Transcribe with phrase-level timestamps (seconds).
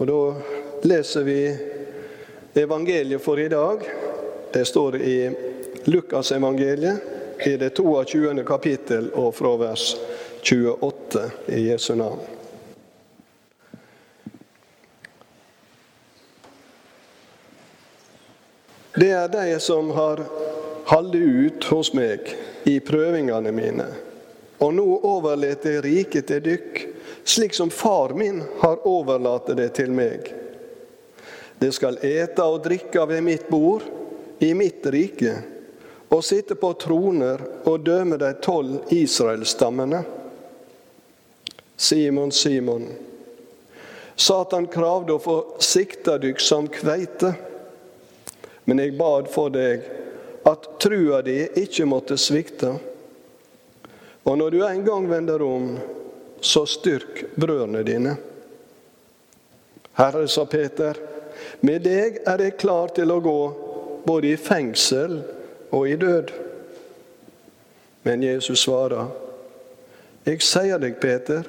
[0.00, 0.34] Og Da
[0.88, 1.56] leser vi
[2.54, 3.80] evangeliet for i dag.
[4.52, 5.30] Det står i
[5.84, 6.96] Lukasevangeliet
[7.46, 8.44] i det 22.
[8.48, 9.96] kapittel og fra vers
[10.40, 12.22] 28 i Jesu navn.
[18.96, 20.24] Det er de som har
[20.88, 22.32] holdt ut hos meg
[22.64, 23.86] i prøvingene mine,
[24.64, 26.89] og nå overlater jeg riket til dykk,
[27.24, 30.30] slik som far min har overlatt det til meg.
[31.60, 33.84] De skal ete og drikke ved mitt bord
[34.40, 35.34] i mitt rike,
[36.10, 40.00] og sitte på troner og døme de tolv Israelstammene.
[41.76, 42.88] Simon, Simon,
[44.20, 47.30] Satan kravde å få sikta dykk som kveite.
[48.68, 49.86] Men jeg bad for deg
[50.44, 52.74] at trua di ikke måtte svikte.
[54.28, 55.70] Og når du en gang vender om,
[56.40, 58.16] så styrk brødrene dine.
[59.92, 60.96] Herre, sa Peter,
[61.60, 63.40] med deg er jeg klar til å gå
[64.06, 65.20] både i fengsel
[65.70, 66.32] og i død.
[68.02, 69.10] Men Jesus svarer,
[70.24, 71.44] jeg sier deg, Peter,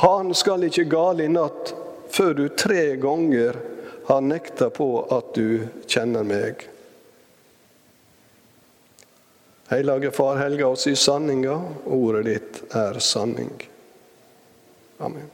[0.00, 1.74] han skal ikke gale i natt
[2.14, 3.58] før du tre ganger
[4.08, 6.62] har nekta på at du kjenner meg.
[9.68, 11.58] Hellige Far, helga oss i sanninga.
[11.84, 13.50] Ordet ditt er sanning.
[14.98, 15.30] Amen.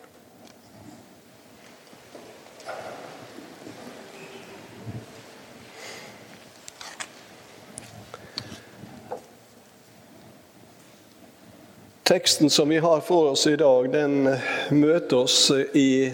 [12.03, 14.29] Teksten som vi har for oss i dag, den
[14.71, 16.13] møter oss i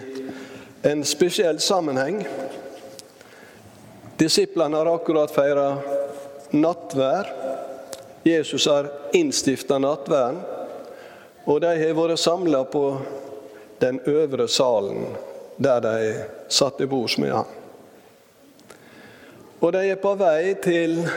[0.83, 2.23] en spesiell sammenheng.
[4.17, 5.73] Disiplene har akkurat feira
[6.55, 7.33] nattvær.
[8.23, 8.87] Jesus har
[9.19, 10.39] innstifta nattværen,
[11.51, 12.84] og de har vært samla på
[13.81, 15.06] den øvre salen,
[15.56, 17.47] der de satt til bords med ham.
[19.61, 21.09] Og de er på vei til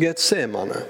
[0.00, 0.82] Getsemane.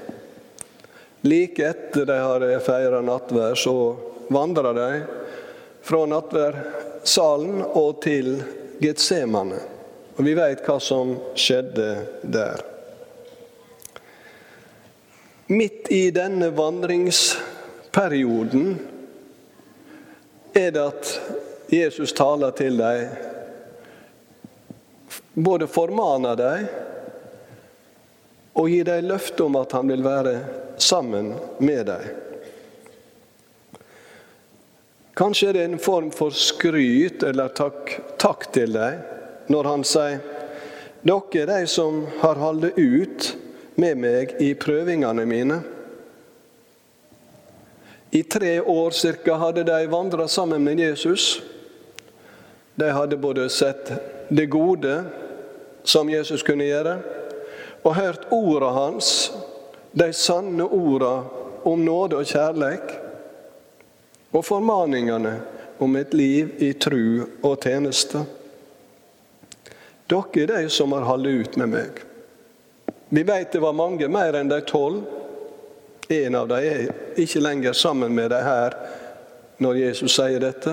[1.23, 3.97] Like etter de har feira nattvær, så
[4.33, 5.03] vandrer de
[5.87, 8.43] fra nattværsalen og til
[8.83, 9.59] Getsemane.
[10.17, 12.61] Og vi veit hva som skjedde der.
[15.51, 18.79] Midt i denne vandringsperioden
[20.55, 21.11] er det at
[21.71, 23.09] Jesus taler til dem,
[25.35, 26.67] både formaner dem
[28.59, 30.35] og gir dem løfte om at han vil være
[30.81, 32.09] sammen med dem.
[35.21, 39.01] Kanskje er det en form for skryt eller takk, takk til dem
[39.51, 40.21] når han sier
[41.01, 43.29] dere er de som har holdt ut
[43.81, 45.61] med meg i prøvingene mine.
[48.11, 51.43] I tre år cirka hadde de vandra sammen med Jesus.
[52.75, 53.93] De hadde både sett
[54.29, 55.05] det gode
[55.83, 56.97] som Jesus kunne gjøre,
[57.83, 59.31] og hørt orda hans,
[59.93, 61.13] de sanne orda
[61.65, 62.93] om nåde og kjærleik,
[64.31, 65.37] og formaningene
[65.79, 68.25] om et liv i tru og tjeneste.
[70.11, 72.03] Dere er de som har holdt ut med meg.
[73.11, 75.03] Vi vet det var mange, mer enn de tolv.
[76.11, 78.75] En av dem er ikke lenger sammen med dem her
[79.63, 80.73] når Jesus sier dette.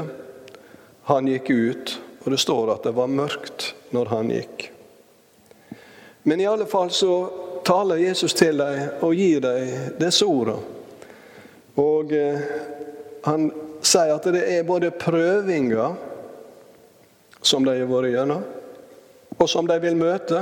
[1.12, 1.92] Han gikk ut,
[2.24, 4.72] og det står at det var mørkt når han gikk.
[6.26, 7.12] Men i alle fall så
[7.68, 10.58] taler Jesus til dem og gir dem disse ordene.
[11.78, 12.42] Og eh,
[13.28, 13.52] han
[13.86, 15.94] sier at det er både prøvinger
[17.46, 18.42] som de har vært gjennom,
[19.38, 20.42] og som de vil møte,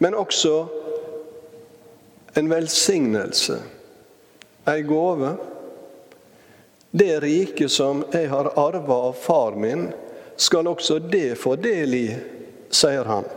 [0.00, 0.54] men også
[2.40, 3.58] en velsignelse,
[4.70, 5.34] ei gave.
[6.90, 9.88] Det riket som jeg har arva av far min,
[10.36, 12.06] skal også det få del i,
[12.70, 13.28] sier han.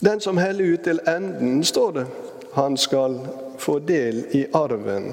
[0.00, 2.06] Den som heller ut til enden, står det,
[2.54, 3.18] han skal
[3.58, 5.10] få del i arven.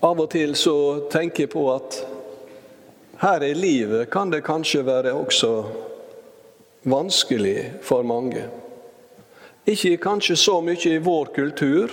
[0.00, 0.76] Av og til så
[1.10, 1.96] tenker jeg på at
[3.18, 5.52] her i livet kan det kanskje være også
[6.86, 8.44] vanskelig for mange.
[9.68, 11.92] Ikke kanskje så mye i vår kultur,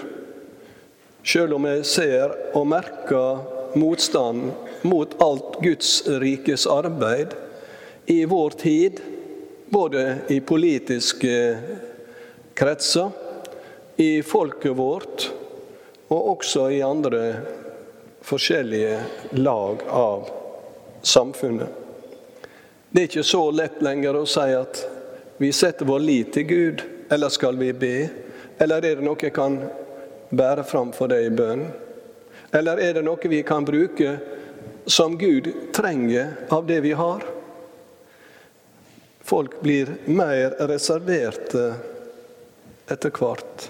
[1.27, 3.41] sjøl om jeg ser og merker
[3.75, 4.53] motstand
[4.87, 7.35] mot alt Guds rikes arbeid
[8.07, 9.01] i vår tid,
[9.67, 11.35] både i politiske
[12.55, 13.11] kretser,
[13.99, 15.29] i folket vårt
[16.07, 17.21] og også i andre
[18.23, 18.97] forskjellige
[19.39, 20.29] lag av
[21.03, 21.67] samfunnet.
[22.89, 24.85] Det er ikke så lett lenger å si at
[25.43, 28.09] vi setter vår lit til Gud, eller skal vi be?
[28.57, 29.59] Eller er det noe jeg kan
[30.31, 31.67] bære fram for deg i bønn?
[32.55, 34.17] Eller er det noe vi kan bruke
[34.85, 37.25] som Gud trenger av det vi har?
[39.25, 41.73] Folk blir mer reserverte
[42.87, 43.69] etter hvert.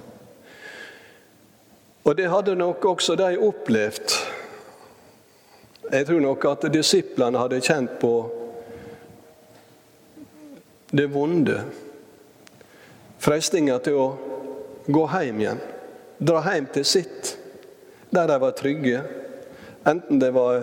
[2.06, 4.18] Og det hadde nok også de opplevd.
[5.92, 8.14] Jeg tror nok at disiplene hadde kjent på
[10.92, 11.64] det vonde.
[13.25, 14.10] Frestinga til å
[14.86, 15.62] gå hjem igjen.
[16.22, 17.31] Dra hjem til sitt,
[18.13, 19.00] der de var trygge.
[19.89, 20.62] Enten det var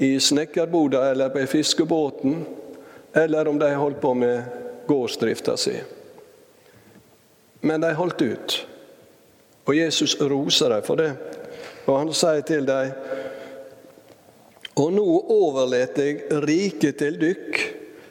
[0.00, 2.46] i snekkerboda eller på fiskebåten,
[3.12, 5.76] eller om de holdt på med gårdsdrifta si.
[7.60, 8.56] Men de holdt ut.
[9.68, 11.12] Og Jesus roser dem for det.
[11.84, 12.96] Og han sier til dem
[14.80, 17.58] Og nå overlater jeg riket til dykk,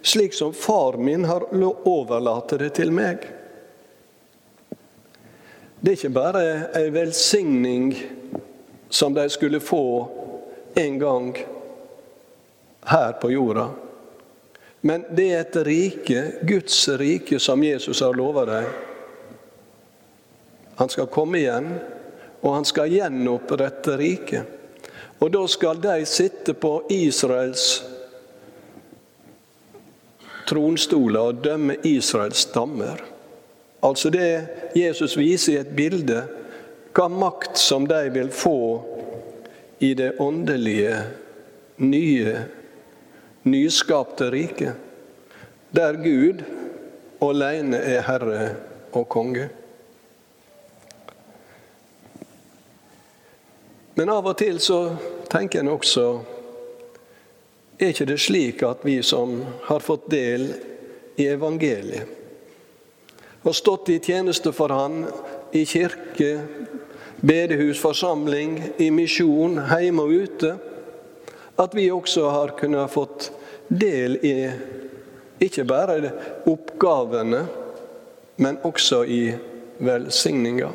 [0.06, 3.26] slik som far min har overlatt det til meg.
[5.82, 6.42] Det er ikke bare
[6.78, 7.88] ei velsigning
[8.90, 9.86] som de skulle få
[10.78, 11.32] en gang
[12.86, 13.64] her på jorda.
[14.82, 18.70] Men det er et rike, Guds rike, som Jesus har lova dem.
[20.76, 21.74] Han skal komme igjen,
[22.42, 24.86] og han skal gjenopprette riket.
[25.18, 27.66] Og da skal de sitte på Israels
[30.46, 33.02] tronstoler og dømme Israels stammer.
[33.82, 34.48] Altså det
[34.78, 36.22] Jesus viser i et bilde,
[36.94, 38.60] hva makt som de vil få
[39.82, 40.98] i det åndelige,
[41.82, 42.36] nye,
[43.44, 44.74] nyskapte riket,
[45.72, 46.44] der Gud
[47.22, 48.44] alene er herre
[48.94, 49.48] og konge.
[53.96, 54.84] Men av og til så
[55.32, 56.06] tenker en også
[57.82, 60.44] Er ikke det slik at vi som har fått del
[61.18, 62.21] i evangeliet,
[63.44, 65.06] har stått i tjeneste for Han
[65.52, 66.42] i kirke,
[67.22, 70.56] bedehus, forsamling, i misjon, hjemme og ute,
[71.62, 73.32] at vi også har kunnet fått
[73.68, 74.36] del i
[75.42, 76.14] ikke bare
[76.50, 77.42] oppgavene,
[78.42, 79.24] men også i
[79.82, 80.70] velsigninga.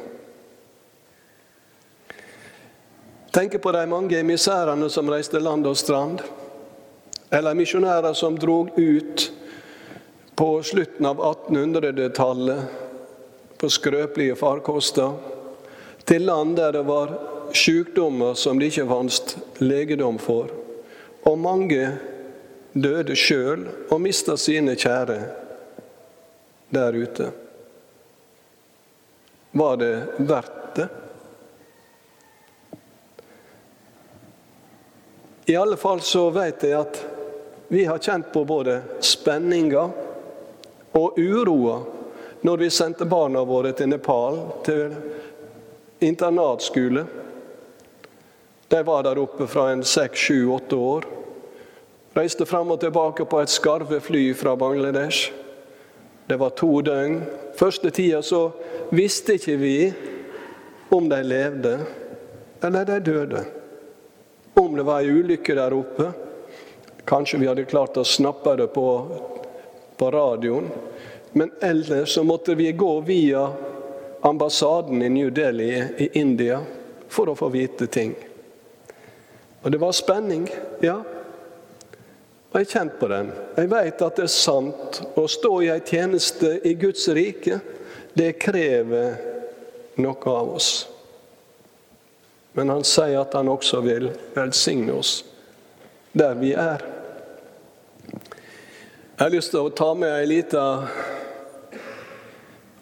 [3.30, 6.22] Tenker på de mange misærene som reiste land og strand,
[7.30, 9.26] eller misjonærer som drog ut
[10.36, 12.60] på slutten av 1800-tallet
[13.56, 15.12] på skrøpelige farkoster
[16.04, 17.14] til land der det var
[17.56, 20.52] sykdommer som det ikke fantes legedom for.
[21.26, 21.88] Og mange
[22.76, 25.18] døde sjøl og mista sine kjære
[26.76, 27.30] der ute.
[29.56, 30.88] Var det verdt det?
[35.46, 37.04] I alle fall så vet jeg at
[37.68, 39.88] vi har kjent på både spenninga
[40.96, 41.80] og uroa
[42.46, 44.94] når vi sendte barna våre til Nepal, til
[46.04, 47.04] internatskole.
[48.68, 51.08] De var der oppe fra en seks, sju, åtte år.
[52.16, 55.32] Reiste fram og tilbake på et skarvefly fra Bangladesh.
[56.26, 57.20] Det var to døgn.
[57.58, 58.48] Første tida så
[58.94, 59.76] visste ikke vi
[60.94, 61.78] om de levde
[62.64, 63.44] eller de døde
[64.60, 66.10] om det var ei ulykke der oppe.
[67.04, 68.86] Kanskje vi hadde klart å snappe det på,
[69.96, 70.70] på radioen.
[71.32, 73.52] Men ellers så måtte vi gå via
[74.20, 76.62] ambassaden i New Delhi i India
[77.08, 78.14] for å få vite ting.
[79.62, 80.48] Og det var spenning,
[80.80, 80.96] ja.
[82.50, 83.30] Og jeg har kjent på den.
[83.56, 85.00] Jeg vet at det er sant.
[85.14, 87.60] Å stå i ei tjeneste i Guds rike,
[88.16, 89.16] det krever
[90.00, 90.70] noe av oss.
[92.56, 95.18] Men han sier at han også vil velsigne oss
[96.16, 96.80] der vi er.
[99.16, 100.62] Jeg har lyst til å ta med ei lita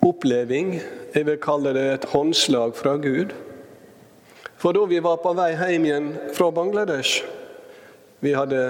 [0.03, 0.73] oppleving.
[1.15, 3.31] Jeg vil kalle det et håndslag fra Gud.
[4.59, 7.23] For da vi var på vei hjem igjen fra Bangladesh
[8.19, 8.65] Vi hadde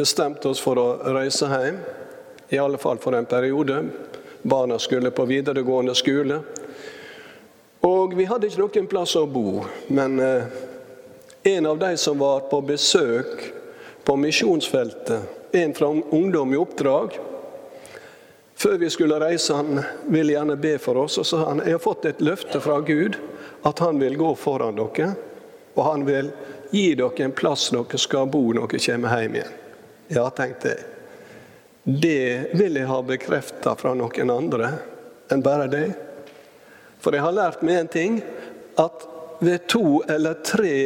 [0.00, 0.86] bestemt oss for å
[1.18, 1.84] reise hjem,
[2.48, 3.82] i alle fall for en periode.
[4.40, 6.40] Barna skulle på videregående skole.
[7.84, 10.60] Og vi hadde ikke noen plass å bo, men eh,
[11.58, 13.50] en av de som var på besøk
[14.06, 17.18] på misjonsfeltet, en fra Ungdom i oppdrag
[18.56, 21.76] Før vi skulle reise, han ville gjerne be for oss, og så sa han jeg
[21.76, 23.18] har fått et løfte fra Gud
[23.68, 25.10] at han vil gå foran dere,
[25.74, 26.30] og han vil
[26.70, 29.56] gi dere en plass dere skal bo når dere kommer hjem igjen.
[30.08, 30.86] Ja, tenkte jeg.
[31.86, 34.70] Det vil jeg ha bekrefta fra noen andre
[35.30, 35.92] enn bare deg.
[37.02, 38.16] For jeg har lært meg en ting,
[38.80, 39.04] at
[39.38, 40.76] ved to eller tre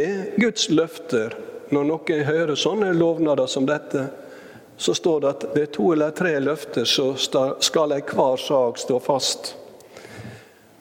[0.41, 1.37] Guds løfter,
[1.71, 4.09] når noen hører sånne lovnader som dette,
[4.81, 7.11] så står det at ved to eller tre løfter så
[7.61, 9.51] skal enhver sak stå fast.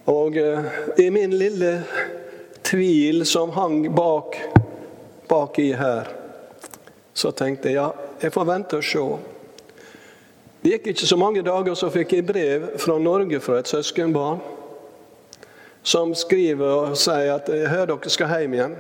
[0.08, 0.70] Og eh,
[1.04, 1.82] i min lille
[2.64, 4.40] tvil som hang bak,
[5.28, 6.08] bak her,
[7.14, 7.90] så tenkte jeg ja,
[8.24, 9.04] jeg får vente og se.
[10.62, 14.40] Det gikk ikke så mange dager, så fikk jeg brev fra Norge fra et søskenbarn
[15.84, 18.80] som skriver og sier at 'jeg hører dere skal hjem igjen'.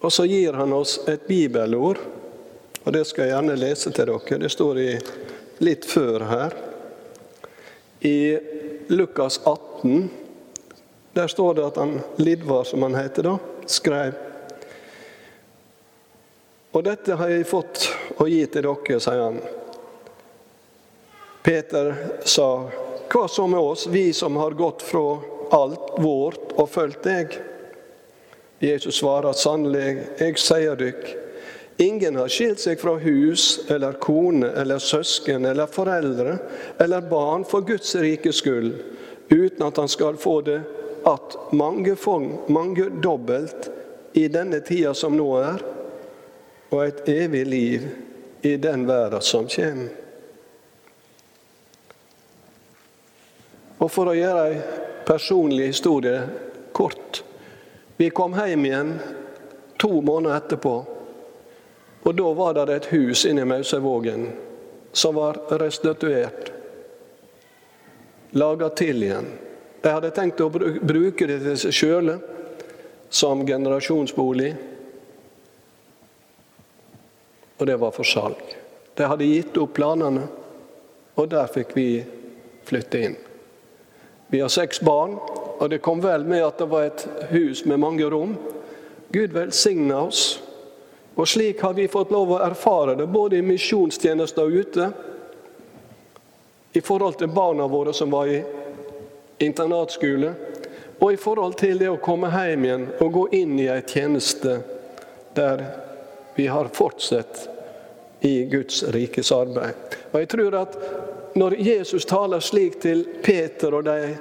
[0.00, 1.96] Og så gir han oss et bibelord,
[2.84, 4.38] og det skal jeg gjerne lese til dere.
[4.40, 4.90] Det står i,
[5.60, 6.56] litt før her.
[8.00, 8.18] I
[8.88, 10.08] Lukas 18
[11.12, 14.14] der står det at han Lidvar, som han heter da, skrev
[16.70, 17.88] Og dette har jeg fått
[18.22, 19.40] å gi til dere, sier han.
[21.42, 21.88] Peter
[22.22, 22.46] sa,
[23.10, 25.18] hva så med oss, vi som har gått fra
[25.56, 27.34] alt vårt og fulgt deg?
[28.62, 31.10] Jesus svarer sannelig, jeg sier dykk,
[31.80, 36.36] ingen har skilt seg fra hus eller kone eller søsken eller foreldre
[36.78, 38.74] eller barn for Guds rikes skyld,
[39.30, 40.60] uten at han skal få det
[41.08, 41.96] at mange,
[42.48, 43.70] mange dobbelt
[44.12, 45.64] i denne tida som nå er,
[46.70, 47.88] og et evig liv
[48.46, 49.96] i den verden som kommer.
[53.80, 54.56] Og For å gjøre ei
[55.08, 56.20] personlig historie
[56.76, 57.22] kort.
[57.96, 58.90] Vi kom hjem igjen
[59.80, 60.74] to måneder etterpå.
[62.02, 64.32] Og Da var det et hus inne i Mausevågen
[64.92, 66.52] som var restituert.
[68.30, 69.26] Laga til igjen.
[69.82, 72.18] De hadde tenkt å bruke det til seg sjøle
[73.10, 74.50] som generasjonsbolig.
[77.58, 78.42] Og det var for salg.
[78.94, 80.26] De hadde gitt opp planene,
[81.16, 81.88] og der fikk vi
[82.68, 83.16] flytte inn.
[84.30, 85.16] Vi har seks barn,
[85.58, 88.36] og det kom vel med at det var et hus med mange rom.
[89.10, 90.38] Gud velsigna oss.
[91.14, 94.90] Og slik har vi fått lov å erfare det, både i misjonstjenester ute,
[96.72, 98.42] i forhold til barna våre som var i
[99.42, 100.32] internatskole,
[101.00, 104.58] og i forhold til det å komme hjem igjen og gå inn i ei tjeneste
[105.34, 105.64] der
[106.36, 107.48] vi har fortsatt
[108.20, 109.96] i Guds rikes arbeid.
[110.12, 110.76] Og jeg tror at
[111.40, 114.14] når Jesus taler slik til Peter og de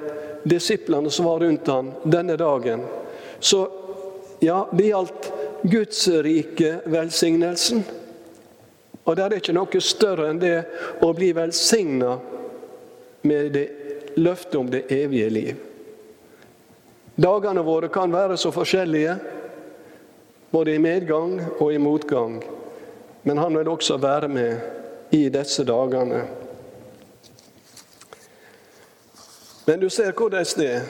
[0.48, 2.86] disiplene som var rundt ham denne dagen,
[3.40, 3.66] så
[4.40, 5.32] ja, det gjaldt
[5.64, 7.84] Guds rike velsignelsen.
[9.04, 10.58] Og det er ikke noe større enn det
[11.02, 12.18] å bli velsigna
[13.26, 13.66] med det
[14.20, 15.56] løftet om det evige liv.
[17.20, 19.16] Dagene våre kan være så forskjellige,
[20.52, 22.38] både i medgang og i motgang.
[23.28, 26.22] Men han vil også være med i disse dagene.
[29.66, 30.86] Men du ser hvordan det er,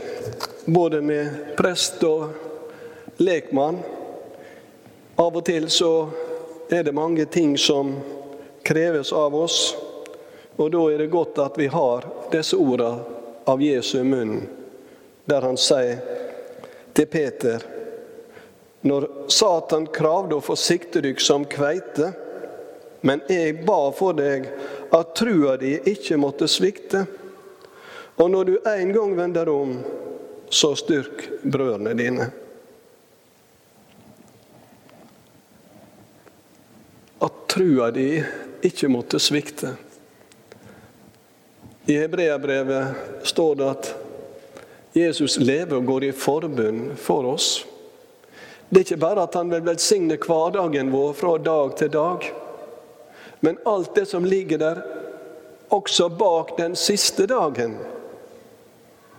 [0.66, 2.30] både med prest og
[3.18, 3.82] lekmann.
[5.20, 5.94] Av og til så
[6.72, 7.92] er det mange ting som
[8.64, 9.76] kreves av oss,
[10.56, 13.18] og da er det godt at vi har disse ordene
[13.50, 14.46] av Jesu munn,
[15.28, 16.00] der han sier
[16.96, 17.66] til Peter
[18.82, 22.14] når Satan kravde å få sikte dykk som kveite,
[23.02, 24.48] men jeg ba for deg
[24.96, 27.06] at trua di ikke måtte svikte.
[28.20, 29.78] Og når du en gang vender om,
[30.50, 32.30] så styrk brødrene dine.
[37.20, 38.24] At trua di
[38.62, 39.74] ikke måtte svikte.
[41.92, 43.90] I Hebreabrevet står det at
[44.96, 47.50] Jesus lever og går i forbund for oss.
[48.70, 52.30] Det er ikke bare at han vil velsigne hverdagen vår fra dag til dag,
[53.44, 54.84] men alt det som ligger der
[55.68, 57.76] også bak den siste dagen.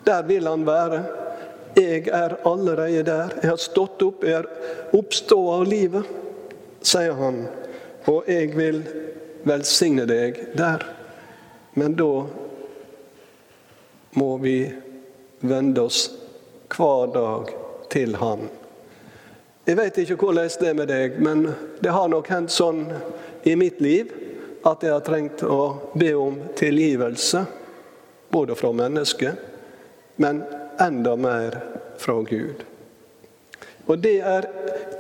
[0.09, 1.05] Der vil han være.
[1.77, 3.37] Jeg er allerede der.
[3.43, 6.09] Jeg har stått opp, jeg er oppstått av livet,
[6.81, 7.45] sier han.
[8.09, 8.81] Og jeg vil
[9.49, 10.85] velsigne deg der.
[11.75, 12.27] Men da
[14.21, 14.57] må vi
[15.41, 16.07] vende oss
[16.71, 17.53] hver dag
[17.93, 18.49] til Han.
[19.69, 21.45] Jeg vet ikke hvordan det er med deg, men
[21.83, 22.87] det har nok hendt sånn
[23.47, 24.11] i mitt liv
[24.67, 27.45] at jeg har trengt å be om tilgivelse,
[28.33, 29.39] både fra mennesker
[30.21, 30.43] men
[30.79, 31.61] enda mer
[31.97, 32.65] fra Gud.
[33.87, 34.47] Og det er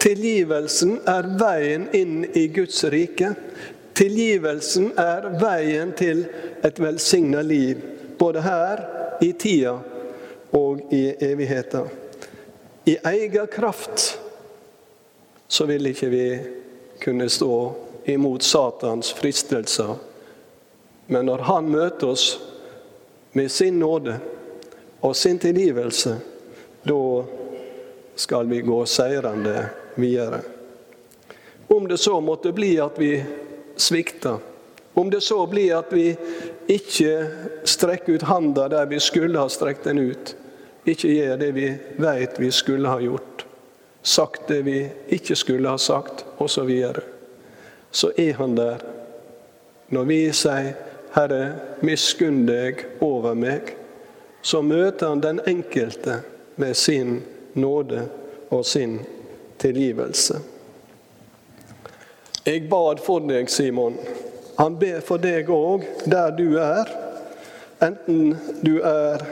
[0.01, 3.35] Tilgivelsen er veien inn i Guds rike.
[3.93, 6.23] Tilgivelsen er veien til
[6.65, 7.83] et velsigna liv,
[8.19, 8.81] både her,
[9.21, 9.75] i tida
[10.57, 11.83] og i evigheta.
[12.89, 14.07] I egen kraft
[15.49, 16.25] så vil ikke vi
[17.03, 17.57] kunne stå
[18.09, 19.99] imot Satans fristelser.
[21.07, 22.39] Men når Han møter oss
[23.37, 24.17] med sin nåde,
[25.01, 26.17] og sin tilgivelse,
[26.85, 27.25] da
[28.17, 29.69] skal vi gå seirende
[30.01, 30.41] videre.
[31.69, 33.15] Om det så måtte bli at vi
[33.77, 34.39] svikter,
[34.95, 36.17] om det så blir at vi
[36.67, 37.13] ikke
[37.65, 40.35] strekker ut handa der vi skulle ha strekt den ut,
[40.85, 41.69] ikke gjør det vi
[42.01, 43.47] vet vi skulle ha gjort,
[44.03, 44.79] sagt det vi
[45.09, 47.03] ikke skulle ha sagt, osv., så,
[47.91, 48.83] så er han der.
[49.89, 50.75] Når vi sier
[51.11, 53.75] 'Herre, miskunn deg over meg',
[54.43, 56.21] så møter han den enkelte
[56.57, 57.23] med sin
[57.55, 58.09] nåde
[58.51, 59.01] og sin
[59.61, 60.41] tilgivelse.
[62.45, 63.99] Jeg bad for deg, Simon.
[64.59, 66.89] Han ber for deg òg, der du er.
[67.81, 69.23] Enten du er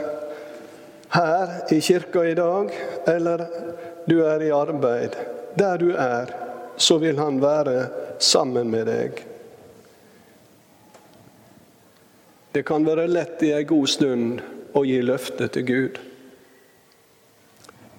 [1.13, 2.73] her i kirka i dag,
[3.09, 3.45] eller
[4.09, 5.17] du er i arbeid.
[5.59, 6.33] Der du er,
[6.77, 9.25] så vil han være sammen med deg.
[12.53, 14.41] Det kan være lett i ei god stund
[14.77, 15.99] å gi løfte til Gud.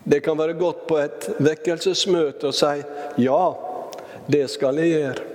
[0.10, 2.76] Det kan være godt på et vekkelsesmøte og si
[3.24, 3.42] ja,
[4.30, 5.26] det skal jeg gjøre.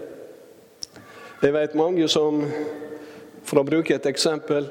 [1.45, 2.41] Jeg vet mange som,
[3.45, 4.67] for å bruke et eksempel,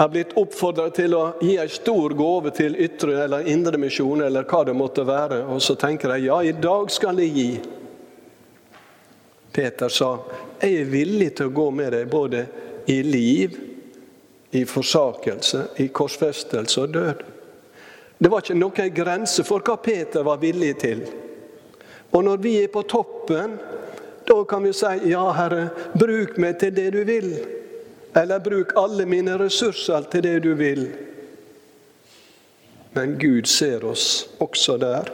[0.00, 4.46] er blitt oppfordra til å gi en stor gave til ytre eller indre misjon, eller
[4.48, 7.50] hva det måtte være, og så tenker de ja, i dag skal jeg gi.
[9.52, 10.14] Peter sa,
[10.62, 12.46] jeg er villig til å gå med deg både
[12.88, 13.58] i liv,
[14.56, 17.26] i forsakelse, i korsfestelse og død.
[18.20, 21.06] Det var ikke noen grense for hva Peter var villig til.
[22.12, 23.54] Og når vi er på toppen,
[24.28, 27.30] da kan vi si ja, Herre, bruk meg til det du vil.
[28.12, 30.82] Eller bruk alle mine ressurser til det du vil.
[32.92, 35.08] Men Gud ser oss også der.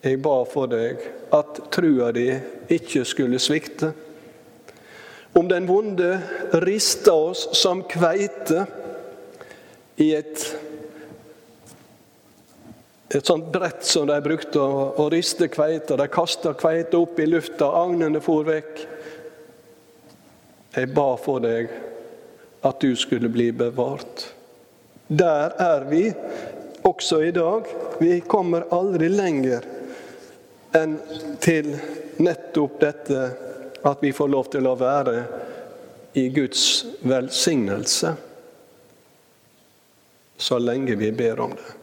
[0.00, 1.02] Jeg ba for deg
[1.34, 2.30] at trua di
[2.72, 3.90] ikke skulle svikte.
[5.36, 6.14] Om den vonde
[6.64, 8.64] rista oss som kveite
[10.00, 10.46] i et
[13.08, 15.96] et sånt brett som de brukte å, å riste kveita.
[15.96, 18.82] De kasta kveita opp i lufta, agnene for vekk.
[20.76, 21.72] Jeg ba for deg
[22.68, 24.26] at du skulle bli bevart.
[25.08, 26.04] Der er vi
[26.84, 27.64] også i dag.
[27.98, 29.64] Vi kommer aldri lenger
[30.76, 30.98] enn
[31.40, 31.72] til
[32.20, 33.24] nettopp dette
[33.88, 35.22] at vi får lov til å være
[36.18, 38.12] i Guds velsignelse
[40.38, 41.77] så lenge vi ber om det.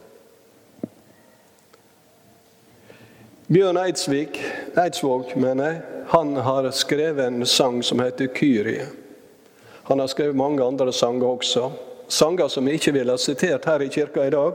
[3.46, 4.40] Bjørn Eidsvik,
[4.74, 8.86] Eidsvåg, mener jeg, han har skrevet en sang som heter 'Kyrie'.
[9.82, 11.70] Han har skrevet mange andre sanger også.
[12.08, 14.52] Sanger som jeg ikke ville ha sitert her i kirka i dag.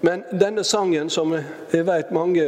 [0.00, 1.34] Men denne sangen, som
[1.72, 2.46] jeg vet mange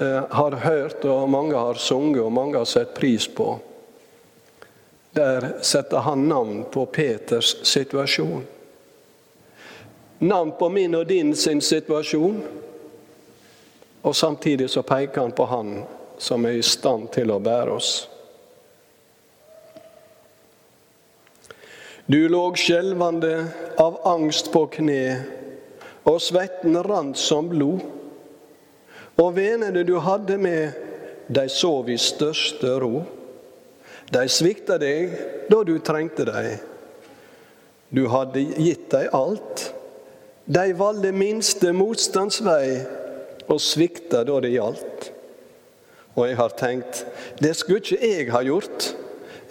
[0.00, 3.58] eh, har hørt, og mange har sunget, og mange har sett pris på,
[5.12, 8.46] der setter han navn på Peters situasjon.
[10.18, 12.42] Navn på min og din sin situasjon.
[14.06, 15.72] Og samtidig så peker han på Han
[16.18, 17.90] som er i stand til å bære oss.
[22.06, 23.32] Du lå skjelvende
[23.82, 25.24] av angst på kne,
[26.06, 27.82] og svetten rant som blod.
[29.18, 30.76] Og vennene du hadde med,
[31.26, 33.02] de sov i største ro.
[34.14, 35.16] De svikta deg
[35.50, 36.60] da du trengte deg.
[37.90, 39.72] Du hadde gitt deg alt.
[40.46, 42.68] De valgte minste motstandsvei
[43.46, 45.10] og svikta da det gjaldt.
[46.16, 47.04] Og jeg har tenkt
[47.42, 48.90] det skulle ikke jeg ha gjort.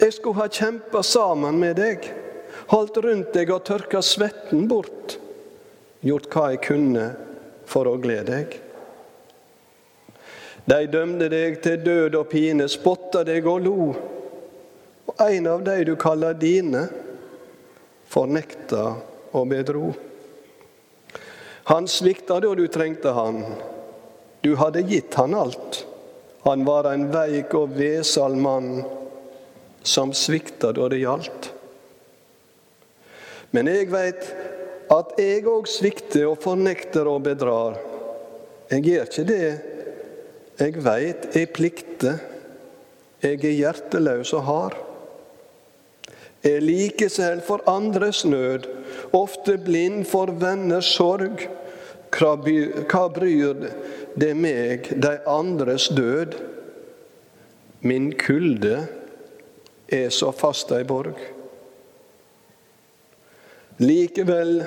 [0.00, 2.10] Jeg skulle ha kjempa sammen med deg,
[2.72, 5.16] holdt rundt deg og tørka svetten bort.
[6.04, 7.06] Gjort hva jeg kunne
[7.66, 8.56] for å glede deg.
[10.66, 13.90] De dømte deg til død og pine, spotta deg og lo.
[15.06, 16.88] Og en av de du kaller dine,
[18.10, 18.82] fornekta
[19.30, 19.92] og bedro.
[21.70, 23.40] Han svikta da du trengte han.
[24.46, 25.86] Du hadde gitt han alt.
[26.44, 28.84] Han var en veik og vesal mann
[29.82, 31.48] som svikta da det gjaldt.
[33.50, 34.28] Men jeg veit
[34.94, 37.80] at jeg òg svikter og fornekter og bedrar.
[38.70, 39.50] Jeg gjør ikke det.
[40.62, 42.22] Jeg veit jeg plikter.
[43.26, 44.80] Jeg er hjerteløs og hard.
[46.46, 48.70] Jeg liker selv for andres nød,
[49.10, 51.48] ofte blind for venners sorg.
[52.12, 52.36] Hva
[53.12, 53.66] bryr
[54.16, 56.36] det meg, de andres død.
[57.86, 58.86] Min kulde
[59.88, 61.18] er så fast ei borg.
[63.78, 64.62] Likevel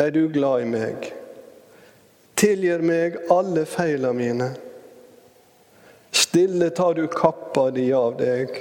[0.00, 1.06] er du glad i meg,
[2.40, 4.50] tilgir meg alle feila mine.
[6.10, 8.56] Stille tar du kappa di av deg,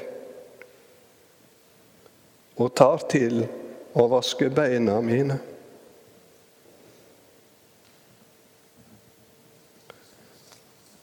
[2.62, 3.42] og tar til
[3.98, 5.40] å vaske beina mine.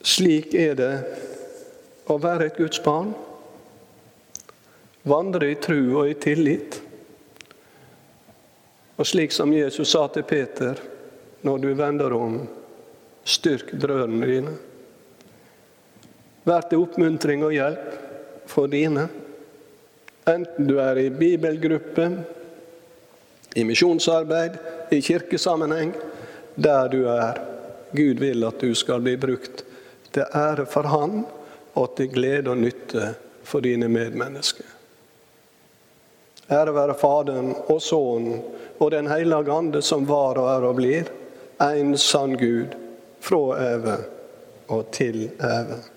[0.07, 0.93] Slik er det
[2.07, 3.11] å være et Guds barn.
[5.07, 6.79] Vandre i tru og i tillit.
[8.97, 10.79] Og slik som Jesus sa til Peter,
[11.43, 12.39] når du vender om,
[13.27, 14.55] styrk brødrene dine.
[16.47, 18.01] Vær til oppmuntring og hjelp
[18.47, 19.09] for dine.
[20.27, 22.11] Enten du er i bibelgruppe,
[23.59, 24.59] i misjonsarbeid,
[24.95, 25.97] i kirkesammenheng,
[26.55, 27.43] der du er.
[27.97, 29.67] Gud vil at du skal bli brukt
[30.17, 31.25] til ære for Han
[31.77, 34.65] og til glede og nytte for dine medmennesker.
[36.51, 38.43] Ære være Faderen og Sønnen
[38.79, 41.11] og Den hellige ande, som var og er og blir,
[41.61, 42.77] en sann Gud,
[43.21, 43.99] fra evig
[44.69, 45.96] og til evig.